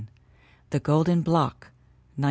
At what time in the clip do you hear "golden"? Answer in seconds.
0.79-1.21